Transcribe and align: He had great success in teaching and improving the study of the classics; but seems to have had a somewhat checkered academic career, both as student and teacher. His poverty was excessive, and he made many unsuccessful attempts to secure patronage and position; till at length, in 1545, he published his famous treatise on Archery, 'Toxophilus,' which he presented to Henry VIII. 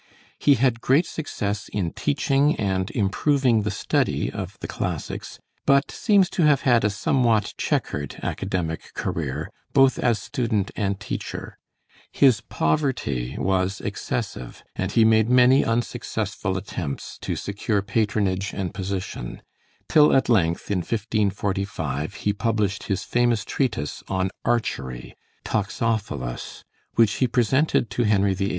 He 0.39 0.55
had 0.55 0.81
great 0.81 1.05
success 1.05 1.69
in 1.69 1.93
teaching 1.93 2.55
and 2.55 2.89
improving 2.89 3.61
the 3.61 3.69
study 3.69 4.31
of 4.31 4.57
the 4.59 4.67
classics; 4.67 5.37
but 5.67 5.91
seems 5.91 6.27
to 6.31 6.41
have 6.41 6.61
had 6.61 6.83
a 6.83 6.89
somewhat 6.89 7.53
checkered 7.55 8.17
academic 8.23 8.95
career, 8.95 9.51
both 9.73 9.99
as 9.99 10.17
student 10.17 10.71
and 10.75 10.99
teacher. 10.99 11.55
His 12.11 12.41
poverty 12.41 13.35
was 13.37 13.79
excessive, 13.79 14.63
and 14.75 14.91
he 14.91 15.05
made 15.05 15.29
many 15.29 15.63
unsuccessful 15.63 16.57
attempts 16.57 17.19
to 17.19 17.35
secure 17.35 17.83
patronage 17.83 18.53
and 18.55 18.73
position; 18.73 19.43
till 19.87 20.15
at 20.15 20.27
length, 20.29 20.71
in 20.71 20.79
1545, 20.79 22.15
he 22.15 22.33
published 22.33 22.85
his 22.85 23.03
famous 23.03 23.45
treatise 23.45 24.01
on 24.07 24.31
Archery, 24.45 25.13
'Toxophilus,' 25.45 26.63
which 26.95 27.11
he 27.21 27.27
presented 27.27 27.91
to 27.91 28.01
Henry 28.01 28.33
VIII. 28.33 28.49